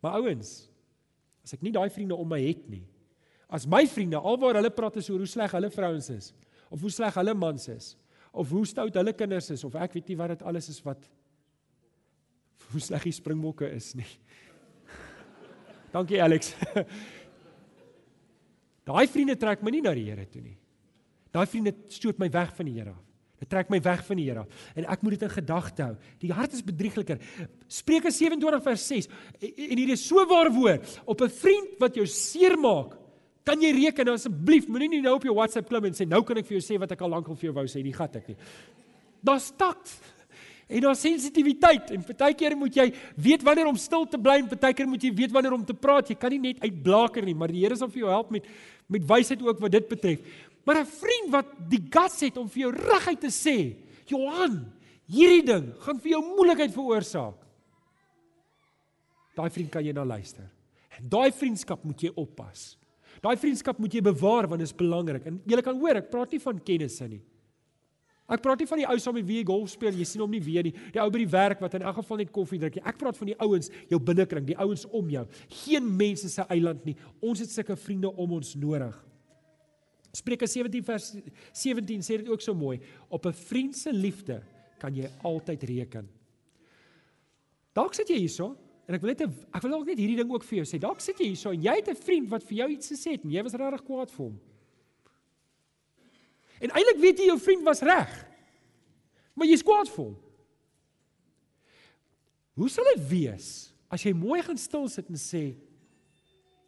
[0.01, 0.69] Maar ouens,
[1.43, 2.85] as ek nie daai vriende om my het nie,
[3.49, 6.29] As my vriende alwaar hulle praat is oor hoe sleg hulle vrouens is
[6.69, 7.95] of hoe sleg hulle mans is
[8.31, 11.07] of hoe stout hulle kinders is of ek weet nie wat dit alles is wat
[12.69, 14.05] hoe sleg die springbokke is nie.
[15.95, 16.53] Dankie Alex.
[18.89, 20.57] Daai vriende trek my nie na die Here toe nie.
[21.33, 23.01] Daai vriende stoot my weg van die Here af.
[23.39, 25.97] Dit trek my weg van die Here af en ek moet dit in gedagte hou.
[26.21, 27.17] Die hart is bedriegliker.
[27.65, 29.09] Spreuke 27 vers 6
[29.41, 32.98] en hier is so waar woord op 'n vriend wat jou seermaak
[33.49, 34.67] Kan jy reken asseblief?
[34.69, 36.77] Moenie nie nou op jou WhatsApp klim en sê nou kan ek vir jou sê
[36.81, 38.37] wat ek al lank al vir jou wou sê, die gat ek nie.
[39.25, 39.89] Daar's takt.
[40.69, 42.85] En daar's sensitiwiteit en partykeer moet jy
[43.17, 46.11] weet wanneer om stil te bly en partykeer moet jy weet wanneer om te praat.
[46.13, 48.45] Jy kan nie net uitblaker nie, maar die Here sal vir jou help met
[48.89, 50.21] met wysheid ook wat dit betref.
[50.65, 54.65] Maar 'n vriend wat die guts het om vir jou reguit te sê, Johan,
[55.05, 57.37] hierdie ding gaan vir jou moeilikheid veroorsaak.
[59.35, 60.49] Daai vriend kan jy nou luister.
[60.97, 62.77] En daai vriendskap moet jy oppas.
[63.23, 65.25] Daai vriendskap moet jy bewaar want dit is belangrik.
[65.27, 67.21] En jy kan hoor, ek praat nie van kennisse nie.
[68.29, 70.29] Ek praat nie van die ou saam met wie jy golf speel, jy sien hom
[70.29, 70.73] nie weer nie.
[70.93, 72.77] Die ou by die werk wat in elk geval net koffie drink.
[72.85, 75.23] Ek praat van die ouens, jou binnekring, die ouens om jou.
[75.63, 76.93] Geen mense se eiland nie.
[77.25, 78.93] Ons het sulke vriende om ons nodig.
[80.13, 81.09] Spreuke 17 vers
[81.57, 82.77] 17 sê dit ook so mooi.
[83.09, 84.43] Op 'n vriend se liefde
[84.79, 86.07] kan jy altyd reken.
[87.73, 88.55] Dalk sit jy hierso
[88.89, 90.79] En ek wil net ek wil ook net hierdie ding ook vir jou sê.
[90.81, 93.23] Dalk sit jy hierso en jy het 'n vriend wat vir jou iets gesê het
[93.23, 94.39] en jy was regtig kwaad vir hom.
[96.59, 98.09] En eintlik weet jy jou vriend was reg.
[99.35, 100.17] Maar jy's kwaad vir hom.
[102.55, 105.55] Hoe sal dit wees as jy mooi gaan stil sit en sê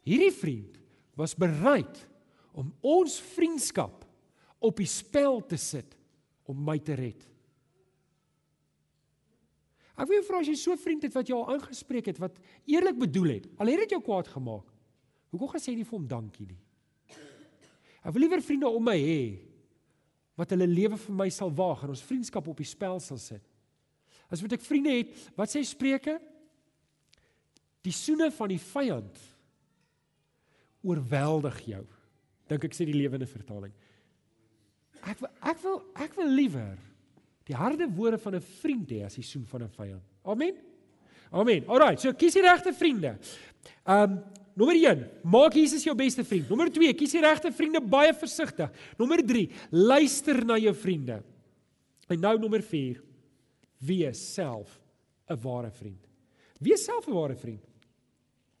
[0.06, 0.78] hierdie vriend
[1.16, 2.06] was bereid
[2.54, 4.06] om ons vriendskap
[4.60, 5.96] op die spel te sit
[6.46, 7.31] om my te red?
[10.02, 12.38] Ek wil jou vra as jy so 'n vriend het wat jou aangespreek het wat
[12.66, 14.66] eerlik bedoel het, al het dit jou kwaad gemaak.
[15.30, 16.58] Hoekom gaan sê jy vir hom dankie nie?
[18.02, 19.38] Ek wil liewer vriende om my hê
[20.34, 23.42] wat hulle lewe vir my sal waag en ons vriendskap op die spel sal sit.
[24.28, 26.18] As wat ek vriende het, wat sê Spreuke?
[27.82, 29.18] Die soene van die vyand
[30.82, 31.86] oorweldig jou.
[32.48, 33.72] Dink ek sê die lewende vertaling.
[35.02, 36.78] Ek wil ek wil ek wil liewer
[37.48, 40.02] die harde woorde van 'n vriend hê as die soen van 'n vyand.
[40.24, 40.54] Amen.
[41.30, 41.64] Amen.
[41.66, 43.18] Alraai, so kies die regte vriende.
[43.86, 44.20] Um
[44.54, 46.48] nommer 1, maak Jesus jou beste vriend.
[46.48, 48.70] Nommer 2, kies die regte vriende baie versigtig.
[48.98, 51.22] Nommer 3, luister na jou vriende.
[52.08, 53.00] En nou nommer 4,
[53.78, 54.80] wees self
[55.30, 56.06] 'n ware vriend.
[56.60, 57.64] Wees self 'n ware vriend.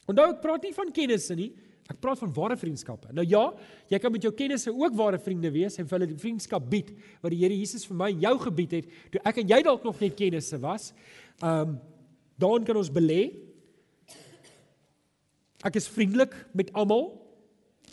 [0.06, 1.52] Onthou ek praat nie van kennisse nie,
[1.92, 3.12] ek praat van ware vriendskappe.
[3.12, 3.44] Nou ja,
[3.92, 6.92] jy kan met jou kennisse ook ware vriende wees en vir hulle die vriendskap bied
[7.22, 9.84] wat die Here Jesus vir my en jou gebied het toe ek en jy dalk
[9.86, 10.92] nog net kennisse was.
[11.40, 11.78] Um
[12.42, 13.30] daarin kan ons belê.
[15.62, 17.12] Ek is vriendelik met almal.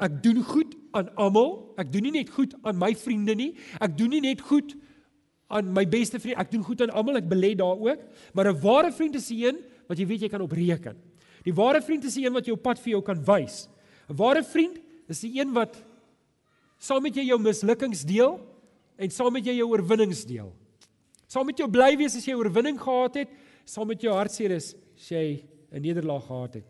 [0.01, 1.51] Ek doen goed aan almal.
[1.77, 3.51] Ek doen nie net goed aan my vriende nie.
[3.77, 4.73] Ek doen nie net goed
[5.53, 6.39] aan my beste vriend.
[6.41, 7.19] Ek doen goed aan almal.
[7.19, 8.01] Ek belê daar ook.
[8.33, 9.57] Maar 'n ware vriend is 'n een
[9.87, 10.95] wat jy weet jy kan opreken.
[11.43, 13.67] Die ware vriend is 'n een wat jou pad vir jou kan wys.
[14.09, 15.77] 'n Ware vriend is die een wat
[16.79, 18.39] saam met jy jou mislukkings deel
[18.97, 20.51] en saam met jy jou oorwinnings deel.
[21.29, 23.29] Saam met jou bly wees as jy oorwinning gehad het,
[23.65, 26.65] saam met jou hartseer is as jy 'n nederlaag gehad het.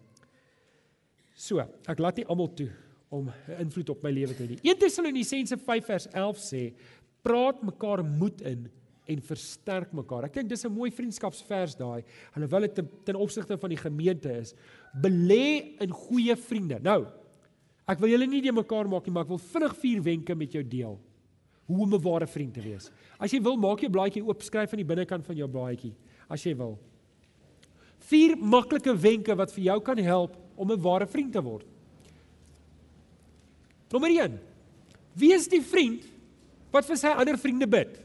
[1.35, 2.69] So, ek laat nie almal toe
[3.09, 4.59] om 'n invloed op my lewe te hê nie.
[4.63, 6.73] 1 Tessalonisense 5 vers 11 sê:
[7.23, 8.69] "Praat mekaar moed in
[9.07, 12.03] en versterk mekaar." Ek dink dis 'n mooi vriendskapsvers daai.
[12.35, 14.53] Alhoewel dit ten, ten opsigte van die gemeente is,
[15.01, 16.79] belê in goeie vriende.
[16.81, 17.07] Nou,
[17.89, 20.53] ek wil julle nie die mekaar maak nie, maar ek wil vinnig vier wenke met
[20.53, 20.99] jou deel
[21.69, 22.91] hoe om 'n ware vriend te wees.
[23.19, 25.93] As jy wil, maak jou blaadjie oop, skryf aan die binnekant van jou blaadjie
[26.27, 26.79] as jy wil.
[27.99, 31.65] Vier maklike wenke wat vir jou kan help om 'n ware vriend te word.
[33.91, 34.39] Nommer 1.
[35.15, 36.05] Wie is die vriend
[36.71, 37.99] wat vir sy ander vriende bid?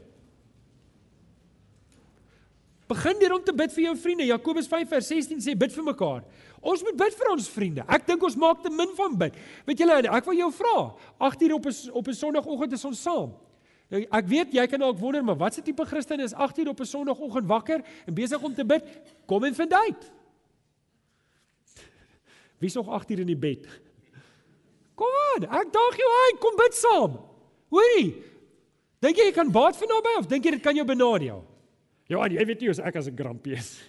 [2.87, 4.25] Begin deur om te bid vir jou vriende.
[4.25, 6.23] Jakobus 5:16 sê bid vir mekaar.
[6.65, 7.83] Ons moet bid vir ons vriende.
[7.93, 9.35] Ek dink ons maak te min van bid.
[9.67, 10.77] Weet julle, ek wil jou vra.
[11.29, 13.35] 8uur op 'n op 'n Sondagoggend is ons saam.
[13.89, 16.85] Nou ek weet jy kan dalk wonder, maar watse tipe Christen is 8uur op 'n
[16.85, 18.83] Sondagoggend wakker en besig om te bid?
[19.27, 20.11] Kom en vind uit.
[22.57, 23.67] Wie is nog 8uur in die bed?
[24.95, 27.19] Kom aan, ek daag jou uit, kom bid saam.
[27.69, 28.23] Hoorie.
[28.99, 31.43] Dink jy jy kan baat vir naby of dink jy dit kan jou benadeel?
[32.07, 33.81] Ja, jy weet nie as ek as 'n grampie is.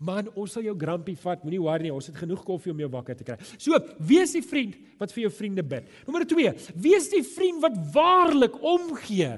[0.00, 2.88] Man, ons sal jou grampie vat, moenie worry nie, ons het genoeg koffie om jou
[2.92, 3.36] wakker te kry.
[3.60, 3.76] So,
[4.08, 5.90] wees die vriend wat vir jou vriende bid.
[6.06, 9.34] Nommer 2, wees die vriend wat waarlik omgee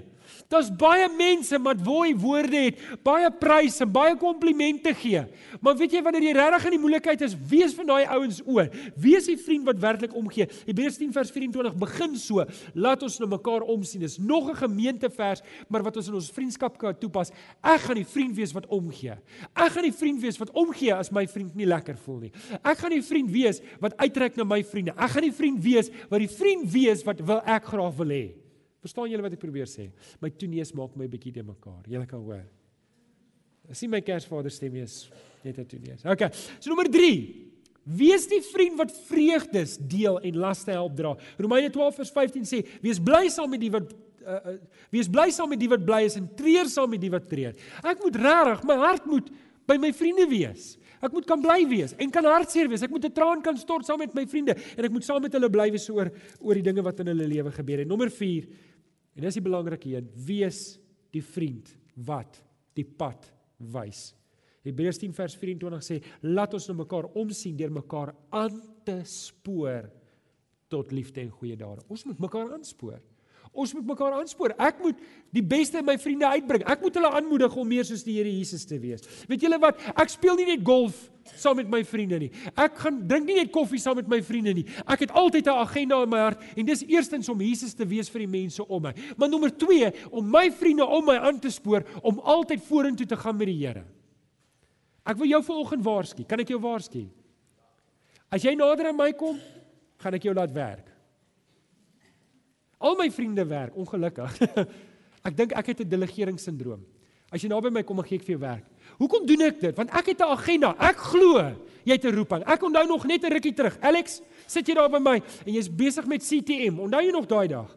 [0.52, 5.24] Daar's baie mense wat mooi woorde het, baie prys en baie komplimente gee.
[5.60, 8.68] Maar weet jy wanneer jy regtig in die moeilikheid is, wees van daai ouens oor.
[9.00, 10.48] Wees die vriend wat werklik omgee.
[10.66, 14.02] Hebreërs 10 vers 24 begin so: Laat ons na mekaar omsien.
[14.02, 17.30] Dis nog 'n gemeentevers, maar wat ons in ons vriendskap kan toepas.
[17.62, 19.14] Ek gaan die vriend wees wat omgee.
[19.54, 22.32] Ek gaan die vriend wees wat omgee as my vriend nie lekker voel nie.
[22.62, 24.94] Ek gaan die vriend wees wat uitreik na my vriende.
[24.96, 28.41] Ek gaan die vriend wees wat die vriend wees wat wil ek graag wil hê.
[28.82, 29.88] Verstaan julle wat ek probeer sê?
[30.22, 31.84] My tonees maak my bietjie de mekaar.
[31.86, 32.42] Julle kan hoor.
[33.70, 35.06] Ek sien my Kersvader stem is
[35.44, 36.04] net 'n tonees.
[36.04, 36.26] OK.
[36.58, 37.50] So nommer 3.
[37.82, 41.16] Wees die vriend wat vreugdes deel en laste help dra.
[41.38, 43.92] Romeine 12 vers 15 sê: Wees bly saam met die wat
[44.22, 44.58] uh, uh,
[44.90, 47.54] wees bly saam met die wat bly is en treur saam met die wat treur.
[47.82, 49.30] Ek moet regtig, my hart moet
[49.66, 50.76] by my vriende wees.
[51.02, 52.82] Ek moet kan bly wees en kan hartseer wees.
[52.82, 55.32] Ek moet 'n traan kan stort saam met my vriende en ek moet saam met
[55.32, 57.88] hulle bly wees oor oor die dinge wat in hulle lewe gebeur het.
[57.88, 58.46] Nommer 4
[59.16, 60.78] En dis die belangrike een, wees
[61.12, 61.68] die vriend
[62.06, 62.40] wat
[62.76, 63.28] die pad
[63.72, 64.12] wys.
[64.62, 69.90] Hebreërs 10 vers 24 sê, laat ons na mekaar omsien deur mekaar aan te spoor
[70.72, 71.84] tot liefde en goeie dade.
[71.92, 73.00] Ons moet mekaar aanspoor.
[73.52, 74.54] Ons moet mekaar aanspoor.
[74.56, 75.00] Ek moet
[75.34, 76.62] die beste in my vriende uitbring.
[76.64, 79.04] Ek moet hulle aanmoedig om meer soos die Here Jesus te wees.
[79.28, 79.80] Weet julle wat?
[79.92, 80.96] Ek speel nie net golf
[81.36, 82.30] saam met my vriende nie.
[82.58, 84.64] Ek gaan drink nie net koffie saam met my vriende nie.
[84.88, 88.08] Ek het altyd 'n agenda in my hart en dis eerstens om Jesus te wees
[88.08, 88.94] vir die mense om my.
[89.16, 93.16] Maar nommer 2, om my vriende om my aan te spoor om altyd vorentoe te
[93.16, 93.84] gaan met die Here.
[95.04, 96.24] Ek wil jou vanoggend waarsku.
[96.24, 97.08] Kan ek jou waarsku?
[98.30, 99.38] As jy nader aan my kom,
[99.98, 100.91] gaan ek jou laat werk.
[102.82, 104.38] Al my vriende werk ongelukkig.
[105.28, 106.82] ek dink ek het 'n delegeringssindroom.
[107.32, 108.64] As jy naby my kom, gee ek vir jou werk.
[108.98, 109.76] Hoekom doen ek dit?
[109.76, 110.74] Want ek het 'n agenda.
[110.78, 111.40] Ek glo
[111.84, 112.42] jy het 'n roeping.
[112.44, 113.78] Ek onthou nog net 'n rukkie terug.
[113.80, 116.78] Alex, sit jy daar by my en jy's besig met CTM.
[116.78, 117.70] Onthou jy nog daai dag?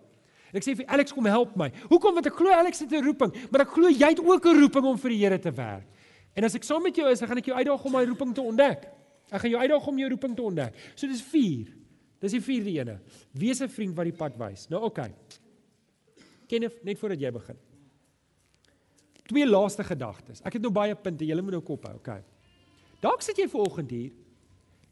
[0.53, 1.71] Ek sê vir Alex kom help my.
[1.89, 2.13] Hoekom?
[2.13, 4.85] Want ek glo Alex het 'n roeping, maar ek glo jy het ook 'n roeping
[4.85, 5.83] om vir die Here te werk.
[6.35, 8.33] En as ek saam met jou is, dan gaan ek jou uitdaag om my roeping
[8.33, 8.87] te ontdek.
[9.31, 10.73] Ek gaan jou uitdaag om jou roeping te ontdek.
[10.95, 11.84] So dis 4.
[12.19, 12.99] Dis die vierde ene.
[13.31, 14.69] Wees 'n vriend wat die pad wys.
[14.69, 15.01] Nou oké.
[15.01, 15.13] Okay.
[16.47, 17.57] Kenneth, net voordat jy begin.
[19.25, 20.41] Twee laaste gedagtes.
[20.45, 22.21] Ek het nou baie punte, julle moet nou kop hou, okay.
[23.01, 24.11] Dalk sit jy vanoggend hier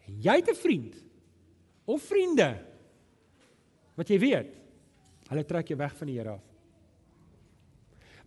[0.08, 0.96] en jy het 'n vriend
[1.86, 2.60] of vriende
[3.96, 4.50] wat jy weet,
[5.30, 6.42] hulle trek jou weg van die Here af.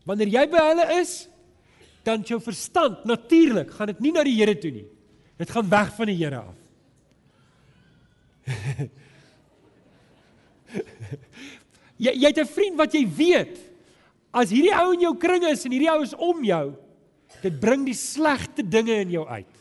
[0.07, 1.29] Wanneer jy by hulle is,
[2.05, 4.87] dan jou verstand natuurlik gaan dit nie na die Here toe nie.
[5.37, 6.66] Dit gaan weg van die Here af.
[12.05, 13.57] jy jy het 'n vriend wat jy weet
[14.37, 16.75] as hierdie ou in jou kring is en hierdie ou is om jou,
[17.43, 19.55] dit bring die slegte dinge in jou uit.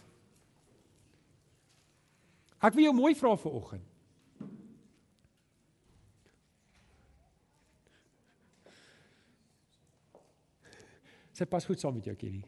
[2.65, 3.88] Ek wil jou mooi vra vir oggend.
[11.36, 12.45] Sy pas goed saam met jou, Kenny.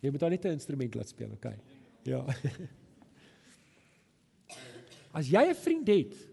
[0.00, 1.58] Jy moet dan net 'n instrument laat speel, okay?
[2.02, 2.24] Ja.
[5.12, 6.28] As jy 'n vriend het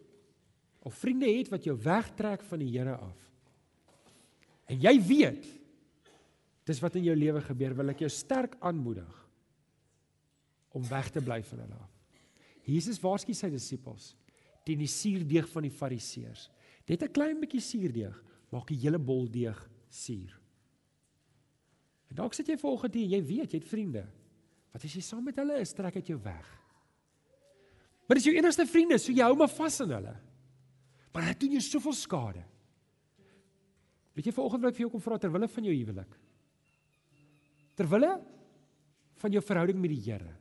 [0.79, 3.31] of vriende het wat jou wegtrek van die Here af.
[4.69, 5.45] En jy weet
[6.63, 9.15] dis wat in jou lewe gebeur, wil ek jou sterk aanmoedig
[10.77, 11.95] om weg te bly van hulle af.
[12.63, 14.15] Jesus waarsku sy disippels
[14.63, 16.49] teen die suurdeeg van die fariseërs.
[16.87, 19.57] Net 'n klein bietjie suurdeeg maak die hele bol deeg
[19.89, 20.39] suur.
[22.09, 24.05] En dalk sit jy volgens hier, jy weet, jy het vriende.
[24.73, 26.58] Wat as jy saam met hulle is, trek dit jou weg.
[28.09, 30.15] Maar dis jou enigste vriende, so jy hou maar vas aan hulle.
[31.13, 32.41] Maar hulle doen jou soveel skade.
[34.17, 36.15] Weet jy vanoggend wil ek vir jou kom vra ter wille van jou huwelik.
[37.77, 38.09] Ter wille
[39.21, 40.33] van jou verhouding met die Here.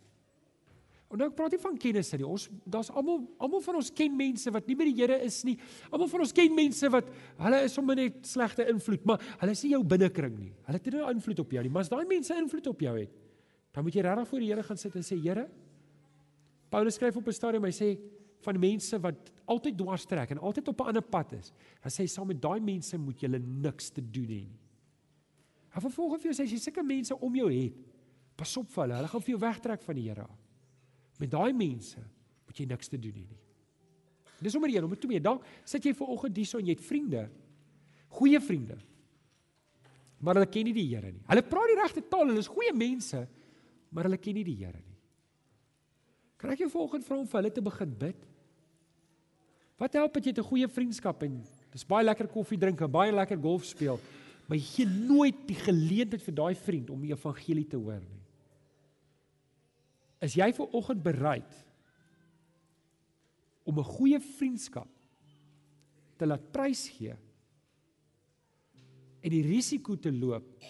[1.13, 2.25] En nou ek praat nie van kennis nie.
[2.25, 5.59] Ons daar's almal almal van ons ken mense wat nie by die Here is nie.
[5.93, 7.13] Almal van ons ken mense wat
[7.45, 10.53] hulle is sommer net slegte invloed, maar hulle is nie jou binnekring nie.
[10.65, 11.71] Hulle het nie 'n invloed op jou nie.
[11.71, 13.13] Maar as daai mense invloed op jou het,
[13.73, 15.49] dan moet jy regtig voor die Here gaan sit en sê, Here,
[16.71, 17.99] Paulus skryf op 'n stadium, hy sê
[18.45, 21.53] van mense wat altyd dwars trek en altyd op 'n ander pad is.
[21.83, 24.61] Hy sê saam met daai mense moet jy niks te doen hê nie.
[25.71, 27.75] Hy vervolg vir jou sê as jy sulke mense om jou het,
[28.37, 28.97] pas op vir hulle.
[28.97, 30.39] Hulle gaan vir jou wegtrek van die Here af.
[31.19, 32.01] Met daai mense
[32.47, 33.43] moet jy niks te doen hê nie.
[34.41, 35.21] Dis nommer 1, nommer 2.
[35.21, 37.29] Dan sit jy ver oggend hierso en jy het vriende.
[38.09, 38.79] Goeie vriende.
[40.21, 41.23] Maar hulle ken nie die Here nie.
[41.29, 43.25] Hulle praat die regte taal, hulle is goeie mense,
[43.91, 44.88] maar hulle ken nie die Here nie.
[46.39, 48.27] Kan ek jou volgende vra om vir hulle te begin bid?
[49.79, 53.13] Wat help dit jy 'n goeie vriendskap en dis baie lekker koffie drink en baie
[53.13, 53.99] lekker golf speel,
[54.47, 58.23] maar jy gee nooit die geleentheid vir daai vriend om die evangelie te hoor nie.
[60.21, 61.53] Is jy ver oggend bereid
[63.65, 64.89] om 'n goeie vriendskap
[66.17, 67.17] te laat prysgee
[69.23, 70.65] en die risiko te loop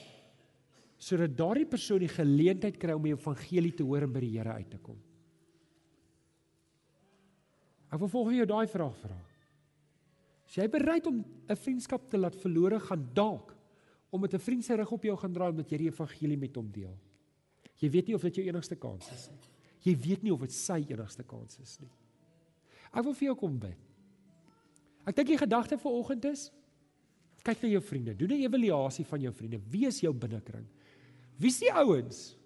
[0.99, 4.53] sodat daardie persoon die geleentheid kry om die evangelie te hoor en by die Here
[4.53, 5.08] uit te kom?
[7.89, 9.19] Ek wil volgens jou daai vraag vra.
[10.49, 13.55] Is jy bereid om 'n vriendskap te laat verlore gaan dalk
[14.11, 16.71] omdat 'n vriend sy rug op jou gaan draai omdat jy die evangelie met hom
[16.71, 16.97] deel?
[17.79, 19.39] Jy weet nie of dit jou enigste kans is nie.
[19.83, 21.91] Jy weet nie of dit sy enigste kans is nie.
[22.93, 23.79] Ek wil vir jou kom bid.
[25.07, 26.51] Ek dink die gedagte vir oggend is
[27.45, 28.17] kyk na jou vriende.
[28.17, 29.61] Doen 'n evaluasie van jou vriende.
[29.71, 30.67] Wie is jou binnekring?
[31.39, 32.37] Wie is die ouens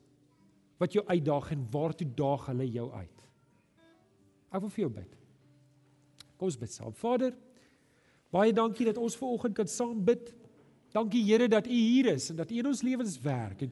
[0.78, 3.18] wat jou uitdaag en waartoe daag hulle jou uit?
[4.52, 5.21] Ek wil vir jou bid.
[6.42, 6.90] Kom ons bid saam.
[6.98, 7.36] Vader,
[8.34, 10.32] baie dankie dat ons ver oggend kan saam bid.
[10.90, 13.70] Dankie Here dat U hier is en dat U in ons lewens werk en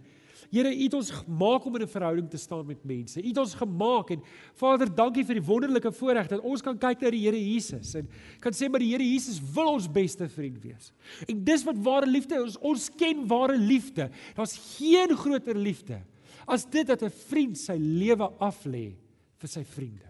[0.50, 3.22] Here, U het ons gemaak om in 'n verhouding te staan met mense.
[3.22, 4.22] U het ons gemaak en
[4.54, 8.08] Vader, dankie vir die wonderlike voorreg dat ons kan kyk na die Here Jesus en
[8.40, 10.92] kan sê maar die Here Jesus wil ons beste vriend wees.
[11.28, 12.56] En dis wat ware liefde is.
[12.58, 14.10] Ons ken ware liefde.
[14.36, 16.00] Daar's geen groter liefde
[16.46, 18.94] as dit dat 'n vriend sy lewe aflê
[19.38, 20.09] vir sy vriende.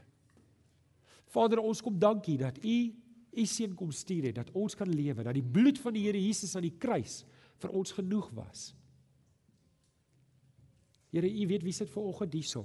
[1.30, 2.78] Vader, ons kom dankie dat U
[3.30, 6.18] U seun kom stuur het dat ons kan lewe, dat die bloed van die Here
[6.18, 7.20] Jesus aan die kruis
[7.62, 8.70] vir ons genoeg was.
[11.14, 12.64] Here, U weet wie sit ver oggend hierso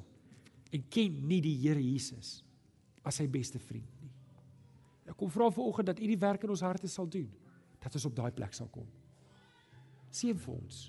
[0.74, 2.40] en ken nie die Here Jesus
[3.06, 4.12] as sy beste vriend nie.
[5.06, 7.30] Ek kom vra ver oggend dat U die werk in ons harte sal doen,
[7.82, 8.88] dat ons op daai plek sal kom.
[10.10, 10.86] Seën vir ons.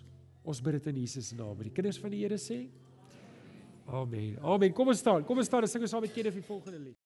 [0.46, 1.58] Ons bid dit in Jesus naam.
[1.66, 2.64] Die kinders van die Here sê
[3.86, 4.34] Amen.
[4.42, 4.72] Amen.
[4.74, 5.22] Kom ons staan.
[5.22, 7.05] Kom ons staan en sing ons saam met Kenneth die volgende lied.